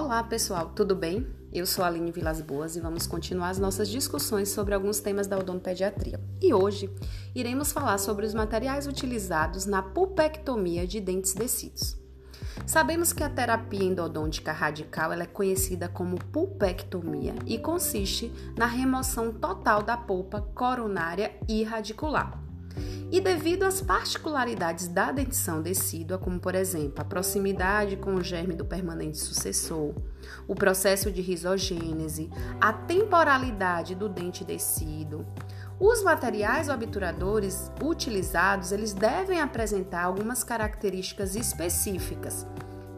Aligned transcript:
Olá 0.00 0.22
pessoal, 0.22 0.70
tudo 0.76 0.94
bem? 0.94 1.26
Eu 1.52 1.66
sou 1.66 1.84
a 1.84 1.88
Aline 1.88 2.12
Vilas 2.12 2.40
Boas 2.40 2.76
e 2.76 2.80
vamos 2.80 3.04
continuar 3.04 3.48
as 3.48 3.58
nossas 3.58 3.88
discussões 3.88 4.48
sobre 4.48 4.72
alguns 4.72 5.00
temas 5.00 5.26
da 5.26 5.36
odontopediatria. 5.36 6.20
E 6.40 6.54
hoje 6.54 6.88
iremos 7.34 7.72
falar 7.72 7.98
sobre 7.98 8.24
os 8.24 8.32
materiais 8.32 8.86
utilizados 8.86 9.66
na 9.66 9.82
pulpectomia 9.82 10.86
de 10.86 11.00
dentes 11.00 11.34
descidos. 11.34 11.96
Sabemos 12.64 13.12
que 13.12 13.24
a 13.24 13.28
terapia 13.28 13.82
endodôntica 13.82 14.52
radical 14.52 15.12
é 15.12 15.26
conhecida 15.26 15.88
como 15.88 16.16
pulpectomia 16.26 17.34
e 17.44 17.58
consiste 17.58 18.32
na 18.56 18.66
remoção 18.66 19.32
total 19.32 19.82
da 19.82 19.96
polpa 19.96 20.40
coronária 20.54 21.34
e 21.48 21.64
radicular. 21.64 22.47
E 23.10 23.22
devido 23.22 23.62
às 23.62 23.80
particularidades 23.80 24.86
da 24.86 25.10
dentição 25.10 25.62
decídua, 25.62 26.18
como 26.18 26.38
por 26.38 26.54
exemplo 26.54 27.00
a 27.00 27.04
proximidade 27.04 27.96
com 27.96 28.14
o 28.14 28.22
germe 28.22 28.54
do 28.54 28.66
permanente 28.66 29.16
sucessor, 29.16 29.94
o 30.46 30.54
processo 30.54 31.10
de 31.10 31.22
risogênese, 31.22 32.28
a 32.60 32.70
temporalidade 32.70 33.94
do 33.94 34.10
dente 34.10 34.44
decíduo, 34.44 35.24
os 35.80 36.02
materiais 36.02 36.68
obturadores 36.68 37.70
utilizados, 37.82 38.72
eles 38.72 38.92
devem 38.92 39.40
apresentar 39.40 40.02
algumas 40.02 40.44
características 40.44 41.34
específicas, 41.34 42.46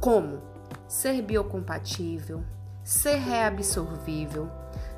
como 0.00 0.42
ser 0.88 1.22
biocompatível, 1.22 2.42
ser 2.82 3.16
reabsorvível, 3.16 4.50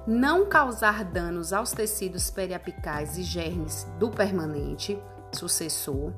não 0.07 0.47
causar 0.47 1.05
danos 1.05 1.53
aos 1.53 1.73
tecidos 1.73 2.31
periapicais 2.31 3.17
e 3.17 3.23
germes 3.23 3.87
do 3.99 4.11
permanente 4.11 4.99
sucessor, 5.33 6.13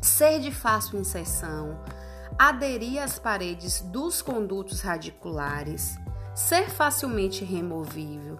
ser 0.00 0.40
de 0.40 0.50
fácil 0.50 0.98
inserção, 0.98 1.78
aderir 2.38 3.02
às 3.02 3.18
paredes 3.18 3.80
dos 3.80 4.20
condutos 4.20 4.80
radiculares, 4.80 5.96
ser 6.34 6.68
facilmente 6.68 7.44
removível, 7.44 8.38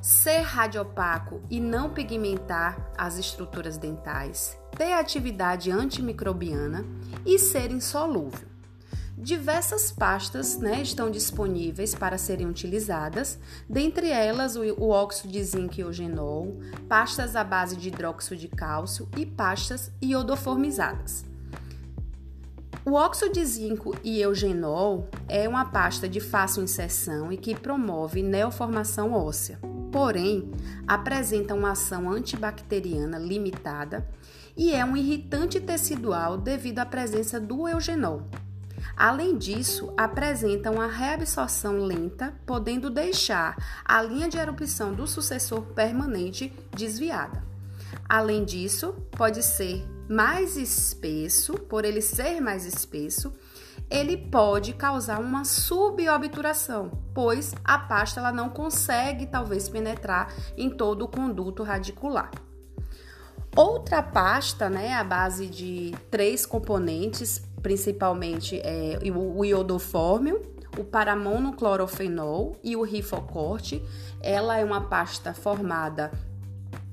ser 0.00 0.40
radiopaco 0.40 1.40
e 1.50 1.60
não 1.60 1.90
pigmentar 1.90 2.92
as 2.96 3.18
estruturas 3.18 3.78
dentais, 3.78 4.58
ter 4.76 4.92
atividade 4.92 5.70
antimicrobiana 5.70 6.84
e 7.24 7.38
ser 7.38 7.70
insolúvel. 7.70 8.53
Diversas 9.16 9.92
pastas 9.92 10.58
né, 10.58 10.82
estão 10.82 11.08
disponíveis 11.08 11.94
para 11.94 12.18
serem 12.18 12.48
utilizadas, 12.48 13.38
dentre 13.70 14.10
elas 14.10 14.56
o, 14.56 14.88
óxido 14.88 15.32
de 15.32 15.42
zinco 15.42 15.74
e 15.78 15.80
eugenol, 15.82 16.58
pastas 16.88 17.36
à 17.36 17.44
base 17.44 17.76
de 17.76 17.88
hidróxido 17.88 18.36
de 18.36 18.48
cálcio 18.48 19.08
e 19.16 19.24
pastas 19.24 19.92
iodoformizadas. 20.02 21.24
O 22.84 22.94
óxido 22.94 23.32
de 23.32 23.44
zinco 23.46 23.96
e 24.02 24.20
eugenol 24.20 25.08
é 25.28 25.48
uma 25.48 25.64
pasta 25.64 26.08
de 26.08 26.20
fácil 26.20 26.62
inserção 26.62 27.32
e 27.32 27.36
que 27.36 27.54
promove 27.54 28.20
neoformação 28.20 29.12
óssea, 29.12 29.58
porém 29.90 30.50
apresenta 30.86 31.54
uma 31.54 31.70
ação 31.70 32.10
antibacteriana 32.10 33.16
limitada 33.16 34.06
e 34.56 34.72
é 34.72 34.84
um 34.84 34.96
irritante 34.96 35.60
tecidual 35.60 36.36
devido 36.36 36.80
à 36.80 36.84
presença 36.84 37.40
do 37.40 37.66
eugenol. 37.66 38.28
Além 38.96 39.36
disso, 39.36 39.92
apresentam 39.96 40.80
a 40.80 40.86
reabsorção 40.86 41.78
lenta, 41.78 42.34
podendo 42.46 42.88
deixar 42.88 43.56
a 43.84 44.02
linha 44.02 44.28
de 44.28 44.38
erupção 44.38 44.94
do 44.94 45.06
sucessor 45.06 45.62
permanente 45.62 46.52
desviada. 46.70 47.42
Além 48.08 48.44
disso, 48.44 48.94
pode 49.12 49.42
ser 49.42 49.86
mais 50.08 50.56
espesso, 50.56 51.54
por 51.54 51.84
ele 51.84 52.00
ser 52.00 52.40
mais 52.40 52.64
espesso, 52.66 53.32
ele 53.90 54.16
pode 54.16 54.72
causar 54.74 55.18
uma 55.18 55.44
subobturação, 55.44 56.90
pois 57.14 57.54
a 57.64 57.78
pasta 57.78 58.20
ela 58.20 58.32
não 58.32 58.48
consegue 58.48 59.26
talvez 59.26 59.68
penetrar 59.68 60.32
em 60.56 60.70
todo 60.70 61.02
o 61.02 61.08
conduto 61.08 61.62
radicular. 61.62 62.30
Outra 63.56 64.02
pasta, 64.02 64.68
né, 64.68 64.94
a 64.94 65.04
base 65.04 65.46
de 65.46 65.94
três 66.10 66.44
componentes, 66.44 67.42
principalmente 67.64 68.60
é, 68.62 68.98
o 69.10 69.42
iodofórmio, 69.42 70.42
o 70.78 70.84
paramonoclorofenol 70.84 72.56
e 72.62 72.76
o 72.76 72.82
rifocorte. 72.82 73.82
Ela 74.20 74.58
é 74.58 74.64
uma 74.64 74.82
pasta 74.82 75.32
formada 75.32 76.12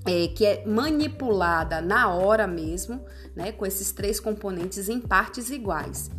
é, 0.05 0.29
que 0.29 0.45
é 0.45 0.65
manipulada 0.65 1.81
na 1.81 2.09
hora 2.09 2.47
mesmo, 2.47 3.03
né, 3.35 3.51
com 3.51 3.65
esses 3.65 3.91
três 3.91 4.17
componentes 4.17 4.87
em 4.87 5.01
partes 5.01 5.49
iguais. 5.49 6.09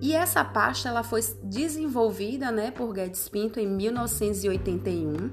E 0.00 0.14
essa 0.14 0.44
pasta 0.44 0.88
ela 0.88 1.02
foi 1.02 1.22
desenvolvida 1.42 2.52
né, 2.52 2.70
por 2.70 2.92
Guedes 2.92 3.28
Pinto 3.28 3.58
em 3.58 3.66
1981 3.66 5.30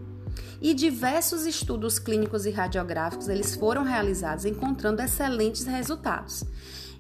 e 0.60 0.74
diversos 0.74 1.46
estudos 1.46 2.00
clínicos 2.00 2.48
e 2.48 2.50
radiográficos 2.50 3.28
eles 3.28 3.56
foram 3.56 3.84
realizados 3.84 4.46
encontrando 4.46 5.00
excelentes 5.00 5.66
resultados. 5.68 6.44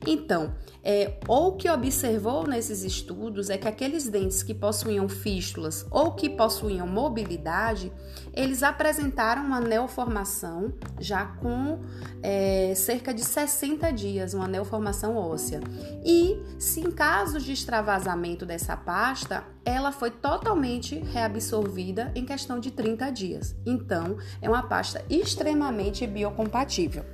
Então, 0.05 0.53
é, 0.83 1.17
ou 1.27 1.55
que 1.55 1.69
observou 1.69 2.45
nesses 2.45 2.83
estudos 2.83 3.49
é 3.49 3.57
que 3.57 3.67
aqueles 3.67 4.09
dentes 4.09 4.43
que 4.43 4.53
possuíam 4.53 5.07
fístulas 5.07 5.85
ou 5.89 6.11
que 6.11 6.29
possuíam 6.29 6.85
mobilidade, 6.85 7.91
eles 8.33 8.63
apresentaram 8.63 9.45
uma 9.45 9.61
neoformação 9.61 10.73
já 10.99 11.25
com 11.25 11.79
é, 12.21 12.73
cerca 12.75 13.13
de 13.13 13.23
60 13.23 13.91
dias, 13.93 14.33
uma 14.33 14.47
neoformação 14.47 15.15
óssea. 15.15 15.61
E 16.03 16.41
se 16.59 16.81
em 16.81 16.91
casos 16.91 17.43
de 17.43 17.53
extravasamento 17.53 18.45
dessa 18.45 18.75
pasta, 18.75 19.45
ela 19.65 19.93
foi 19.93 20.11
totalmente 20.11 20.99
reabsorvida 20.99 22.11
em 22.13 22.25
questão 22.25 22.59
de 22.59 22.71
30 22.71 23.09
dias. 23.11 23.55
Então, 23.65 24.17
é 24.41 24.49
uma 24.49 24.63
pasta 24.63 25.03
extremamente 25.09 26.05
biocompatível. 26.05 27.05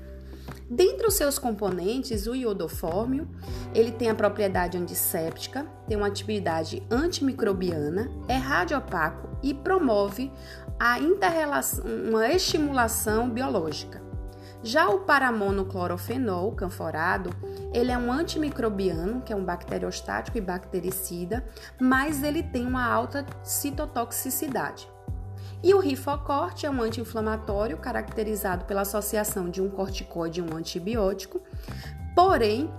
Dentre 0.69 1.07
os 1.07 1.15
seus 1.15 1.39
componentes, 1.39 2.27
o 2.27 2.35
iodofórmio, 2.35 3.27
ele 3.73 3.91
tem 3.91 4.09
a 4.09 4.13
propriedade 4.13 4.77
antisséptica, 4.77 5.65
tem 5.87 5.97
uma 5.97 6.05
atividade 6.05 6.83
antimicrobiana, 6.91 8.11
é 8.27 8.35
radiopaco 8.35 9.29
e 9.41 9.51
promove 9.51 10.31
a 10.79 10.97
uma 10.99 12.29
estimulação 12.29 13.29
biológica. 13.31 13.99
Já 14.61 14.89
o 14.89 14.99
paramonoclorofenol 14.99 16.51
canforado, 16.51 17.31
ele 17.73 17.91
é 17.91 17.97
um 17.97 18.11
antimicrobiano, 18.11 19.21
que 19.21 19.33
é 19.33 19.35
um 19.35 19.43
bacteriostático 19.43 20.37
e 20.37 20.41
bactericida, 20.41 21.45
mas 21.79 22.21
ele 22.21 22.43
tem 22.43 22.67
uma 22.67 22.85
alta 22.85 23.25
citotoxicidade. 23.41 24.87
E 25.61 25.73
o 25.73 25.79
rifocorte 25.79 26.65
é 26.65 26.69
um 26.69 26.81
anti-inflamatório 26.81 27.77
caracterizado 27.77 28.65
pela 28.65 28.81
associação 28.81 29.49
de 29.49 29.61
um 29.61 29.69
corticoide 29.69 30.39
e 30.39 30.43
um 30.43 30.55
antibiótico. 30.55 31.41
Porém, 32.15 32.71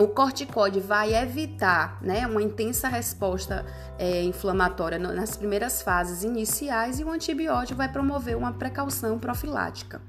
o 0.00 0.08
corticoide 0.08 0.80
vai 0.80 1.14
evitar 1.14 1.98
né, 2.00 2.26
uma 2.26 2.42
intensa 2.42 2.88
resposta 2.88 3.66
é, 3.98 4.22
inflamatória 4.22 4.98
nas 4.98 5.36
primeiras 5.36 5.82
fases 5.82 6.22
iniciais 6.22 6.98
e 6.98 7.04
o 7.04 7.10
antibiótico 7.10 7.76
vai 7.76 7.92
promover 7.92 8.34
uma 8.34 8.52
precaução 8.52 9.18
profilática. 9.18 10.00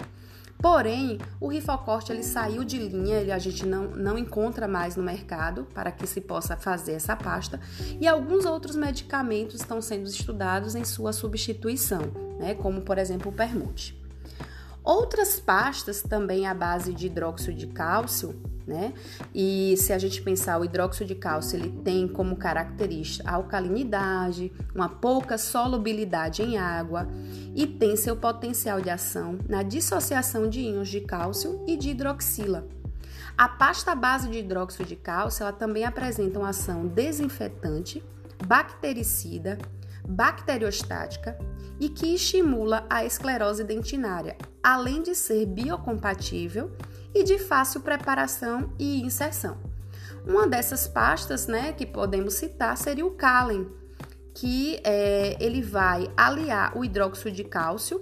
Porém, 0.61 1.17
o 1.39 1.47
rifocorte 1.47 2.11
ele 2.11 2.23
saiu 2.23 2.63
de 2.63 2.77
linha, 2.77 3.17
ele, 3.17 3.31
a 3.31 3.39
gente 3.39 3.65
não, 3.65 3.89
não 3.89 4.17
encontra 4.17 4.67
mais 4.67 4.95
no 4.95 5.01
mercado 5.01 5.65
para 5.73 5.91
que 5.91 6.05
se 6.05 6.21
possa 6.21 6.55
fazer 6.55 6.93
essa 6.93 7.15
pasta, 7.15 7.59
e 7.99 8.07
alguns 8.07 8.45
outros 8.45 8.75
medicamentos 8.75 9.55
estão 9.55 9.81
sendo 9.81 10.07
estudados 10.07 10.75
em 10.75 10.85
sua 10.85 11.13
substituição, 11.13 12.01
né, 12.39 12.53
como 12.53 12.81
por 12.81 12.97
exemplo 12.97 13.31
o 13.31 13.33
permute. 13.33 14.00
Outras 14.83 15.39
pastas 15.39 16.01
também 16.01 16.47
à 16.47 16.53
base 16.53 16.93
de 16.93 17.05
hidróxido 17.05 17.53
de 17.53 17.67
cálcio, 17.67 18.35
né? 18.65 18.93
E 19.33 19.75
se 19.77 19.93
a 19.93 19.99
gente 19.99 20.21
pensar 20.21 20.59
o 20.59 20.65
hidróxido 20.65 21.05
de 21.05 21.15
cálcio, 21.15 21.57
ele 21.57 21.69
tem 21.83 22.07
como 22.07 22.35
característica 22.35 23.29
alcalinidade, 23.29 24.51
uma 24.73 24.89
pouca 24.89 25.37
solubilidade 25.37 26.41
em 26.41 26.57
água 26.57 27.07
e 27.55 27.67
tem 27.67 27.95
seu 27.95 28.15
potencial 28.15 28.81
de 28.81 28.89
ação 28.89 29.37
na 29.47 29.61
dissociação 29.61 30.49
de 30.49 30.61
íons 30.61 30.89
de 30.89 31.01
cálcio 31.01 31.63
e 31.67 31.77
de 31.77 31.89
hidroxila. 31.89 32.67
A 33.37 33.47
pasta 33.47 33.95
base 33.95 34.29
de 34.29 34.39
hidróxido 34.39 34.85
de 34.85 34.95
cálcio, 34.95 35.43
ela 35.43 35.53
também 35.53 35.83
apresenta 35.83 36.39
uma 36.39 36.49
ação 36.49 36.87
desinfetante, 36.87 38.03
bactericida, 38.45 39.57
bacteriostática 40.07 41.37
e 41.79 41.89
que 41.89 42.13
estimula 42.13 42.85
a 42.89 43.03
esclerose 43.05 43.63
dentinária, 43.63 44.37
além 44.61 45.01
de 45.01 45.15
ser 45.15 45.45
biocompatível 45.45 46.71
e 47.13 47.23
de 47.23 47.39
fácil 47.39 47.81
preparação 47.81 48.71
e 48.77 49.01
inserção. 49.01 49.57
Uma 50.25 50.47
dessas 50.47 50.87
pastas, 50.87 51.47
né, 51.47 51.73
que 51.73 51.85
podemos 51.85 52.35
citar 52.35 52.77
seria 52.77 53.05
o 53.05 53.11
Calen, 53.11 53.67
que 54.33 54.79
é, 54.83 55.35
ele 55.39 55.61
vai 55.61 56.09
aliar 56.15 56.77
o 56.77 56.85
hidróxido 56.85 57.31
de 57.31 57.43
cálcio, 57.43 57.99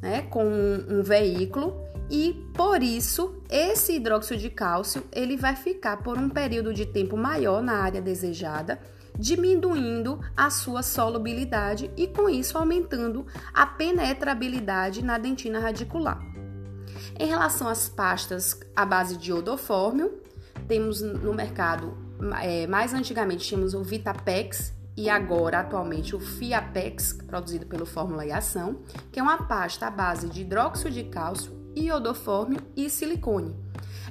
né, 0.00 0.22
com 0.22 0.44
um, 0.44 0.98
um 0.98 1.02
veículo 1.02 1.86
e 2.10 2.34
por 2.54 2.82
isso 2.82 3.42
esse 3.50 3.94
hidróxido 3.94 4.40
de 4.40 4.50
cálcio 4.50 5.04
ele 5.10 5.36
vai 5.36 5.56
ficar 5.56 5.96
por 5.98 6.16
um 6.16 6.28
período 6.28 6.72
de 6.72 6.86
tempo 6.86 7.16
maior 7.16 7.62
na 7.62 7.78
área 7.78 8.00
desejada 8.00 8.78
diminuindo 9.18 10.20
a 10.36 10.50
sua 10.50 10.82
solubilidade 10.82 11.90
e 11.96 12.06
com 12.06 12.28
isso 12.28 12.58
aumentando 12.58 13.26
a 13.52 13.66
penetrabilidade 13.66 15.02
na 15.02 15.18
dentina 15.18 15.58
radicular. 15.58 16.20
Em 17.18 17.26
relação 17.26 17.68
às 17.68 17.88
pastas 17.88 18.58
à 18.74 18.84
base 18.84 19.16
de 19.16 19.32
odofórmio, 19.32 20.20
temos 20.68 21.00
no 21.00 21.32
mercado, 21.32 21.96
é, 22.42 22.66
mais 22.66 22.92
antigamente 22.92 23.46
tínhamos 23.46 23.74
o 23.74 23.82
Vitapex 23.82 24.74
e 24.96 25.10
agora 25.10 25.60
atualmente 25.60 26.16
o 26.16 26.20
Fiapex, 26.20 27.12
produzido 27.26 27.66
pelo 27.66 27.84
Fórmula 27.84 28.24
e 28.24 28.32
Ação, 28.32 28.80
que 29.12 29.20
é 29.20 29.22
uma 29.22 29.42
pasta 29.46 29.86
à 29.86 29.90
base 29.90 30.28
de 30.28 30.40
hidróxido 30.40 30.90
de 30.90 31.04
cálcio, 31.04 31.52
iodofórmio 31.76 32.60
e 32.74 32.88
silicone. 32.88 33.54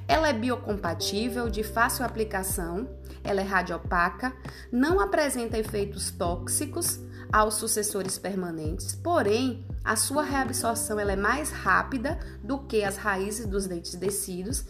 Ela 0.06 0.28
é 0.28 0.32
biocompatível, 0.32 1.50
de 1.50 1.64
fácil 1.64 2.04
aplicação, 2.04 2.88
ela 3.26 3.40
é 3.40 3.44
radiopaca, 3.44 4.32
não 4.70 5.00
apresenta 5.00 5.58
efeitos 5.58 6.10
tóxicos 6.10 7.00
aos 7.32 7.54
sucessores 7.54 8.18
permanentes, 8.18 8.94
porém 8.94 9.66
a 9.84 9.96
sua 9.96 10.22
reabsorção 10.22 10.98
ela 10.98 11.12
é 11.12 11.16
mais 11.16 11.50
rápida 11.50 12.18
do 12.42 12.58
que 12.60 12.84
as 12.84 12.96
raízes 12.96 13.46
dos 13.46 13.66
dentes 13.66 13.94
descidos 13.94 14.64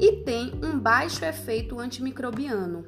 e 0.00 0.24
tem 0.24 0.58
um 0.62 0.78
baixo 0.78 1.24
efeito 1.24 1.78
antimicrobiano, 1.78 2.84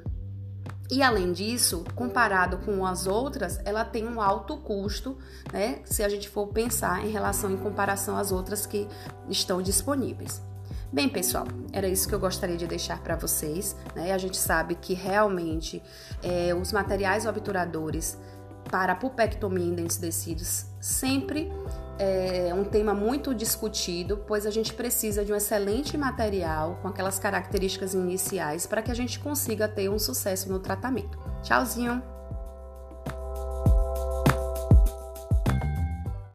e 0.89 1.03
além 1.03 1.33
disso, 1.33 1.83
comparado 1.95 2.59
com 2.59 2.85
as 2.85 3.07
outras, 3.07 3.59
ela 3.65 3.83
tem 3.83 4.07
um 4.07 4.21
alto 4.21 4.55
custo, 4.57 5.17
né? 5.51 5.81
Se 5.83 6.01
a 6.01 6.07
gente 6.07 6.29
for 6.29 6.47
pensar 6.47 7.05
em 7.05 7.11
relação 7.11 7.51
em 7.51 7.57
comparação 7.57 8.17
às 8.17 8.31
outras 8.31 8.65
que 8.65 8.87
estão 9.27 9.61
disponíveis. 9.61 10.41
Bem, 10.97 11.07
pessoal, 11.07 11.45
era 11.71 11.87
isso 11.87 12.09
que 12.09 12.15
eu 12.15 12.19
gostaria 12.19 12.57
de 12.57 12.65
deixar 12.65 12.99
para 13.03 13.15
vocês. 13.15 13.75
Né? 13.95 14.13
A 14.13 14.17
gente 14.17 14.35
sabe 14.35 14.73
que 14.73 14.95
realmente 14.95 15.79
é, 16.23 16.55
os 16.55 16.71
materiais 16.71 17.27
obturadores 17.27 18.17
para 18.71 18.93
a 18.93 18.95
pulpectomia 18.95 19.63
em 19.63 19.75
dentes 19.75 19.97
descidos 19.97 20.65
sempre 20.81 21.51
é 21.99 22.51
um 22.51 22.63
tema 22.63 22.95
muito 22.95 23.31
discutido, 23.35 24.23
pois 24.25 24.47
a 24.47 24.49
gente 24.49 24.73
precisa 24.73 25.23
de 25.23 25.31
um 25.31 25.35
excelente 25.35 25.95
material 25.95 26.79
com 26.81 26.87
aquelas 26.87 27.19
características 27.19 27.93
iniciais 27.93 28.65
para 28.65 28.81
que 28.81 28.89
a 28.89 28.95
gente 28.95 29.19
consiga 29.19 29.67
ter 29.67 29.89
um 29.89 29.99
sucesso 29.99 30.51
no 30.51 30.57
tratamento. 30.57 31.19
Tchauzinho! 31.43 32.16